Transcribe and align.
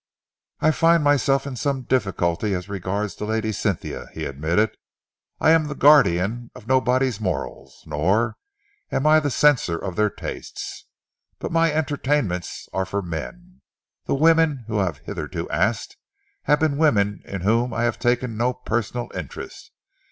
"I 0.61 0.71
find 0.71 1.03
myself 1.03 1.45
in 1.45 1.55
some 1.55 1.83
difficulty 1.83 2.55
as 2.55 2.67
regards 2.67 3.21
Lady 3.21 3.51
Cynthia," 3.51 4.07
he 4.15 4.25
admitted. 4.25 4.75
"I 5.39 5.51
am 5.51 5.67
the 5.67 5.75
guardian 5.75 6.49
of 6.55 6.67
nobody's 6.67 7.21
morals, 7.21 7.83
nor 7.85 8.35
am 8.91 9.05
I 9.05 9.19
the 9.19 9.29
censor 9.29 9.77
of 9.77 9.95
their 9.95 10.09
tastes, 10.09 10.87
but 11.37 11.51
my 11.51 11.71
entertainments 11.71 12.67
are 12.73 12.87
for 12.87 13.03
men. 13.03 13.61
The 14.05 14.15
women 14.15 14.63
whom 14.65 14.79
I 14.79 14.85
have 14.85 14.97
hitherto 15.05 15.47
asked 15.51 15.97
have 16.45 16.59
been 16.61 16.77
women 16.77 17.21
in 17.23 17.41
whom 17.41 17.71
I 17.71 17.83
have 17.83 17.99
taken 17.99 18.35
no 18.35 18.53
personal 18.55 19.07
interest. 19.13 19.71